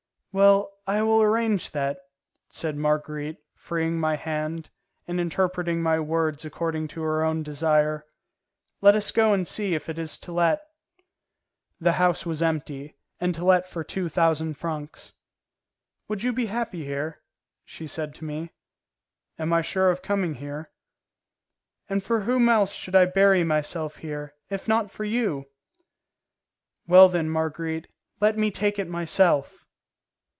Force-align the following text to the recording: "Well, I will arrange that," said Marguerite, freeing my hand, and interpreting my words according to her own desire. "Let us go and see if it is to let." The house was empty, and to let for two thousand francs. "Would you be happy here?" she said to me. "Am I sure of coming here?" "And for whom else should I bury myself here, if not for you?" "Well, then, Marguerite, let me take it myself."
"Well, 0.33 0.71
I 0.87 1.01
will 1.01 1.21
arrange 1.21 1.71
that," 1.71 1.99
said 2.47 2.77
Marguerite, 2.77 3.39
freeing 3.53 3.99
my 3.99 4.15
hand, 4.15 4.69
and 5.05 5.19
interpreting 5.19 5.83
my 5.83 5.99
words 5.99 6.45
according 6.45 6.87
to 6.95 7.01
her 7.01 7.21
own 7.21 7.43
desire. 7.43 8.05
"Let 8.79 8.95
us 8.95 9.11
go 9.11 9.33
and 9.33 9.45
see 9.45 9.75
if 9.75 9.89
it 9.89 9.99
is 9.99 10.17
to 10.19 10.31
let." 10.31 10.61
The 11.81 11.91
house 11.99 12.25
was 12.25 12.41
empty, 12.41 12.95
and 13.19 13.35
to 13.35 13.43
let 13.43 13.67
for 13.67 13.83
two 13.83 14.07
thousand 14.07 14.53
francs. 14.53 15.11
"Would 16.07 16.23
you 16.23 16.31
be 16.31 16.45
happy 16.45 16.85
here?" 16.85 17.19
she 17.65 17.85
said 17.85 18.15
to 18.15 18.23
me. 18.23 18.51
"Am 19.37 19.51
I 19.51 19.61
sure 19.61 19.89
of 19.91 20.01
coming 20.01 20.35
here?" 20.35 20.71
"And 21.89 22.01
for 22.01 22.21
whom 22.21 22.47
else 22.47 22.71
should 22.71 22.95
I 22.95 23.05
bury 23.05 23.43
myself 23.43 23.97
here, 23.97 24.33
if 24.49 24.65
not 24.65 24.89
for 24.89 25.03
you?" 25.03 25.47
"Well, 26.87 27.09
then, 27.09 27.29
Marguerite, 27.29 27.89
let 28.21 28.37
me 28.37 28.49
take 28.49 28.79
it 28.79 28.87
myself." 28.87 29.67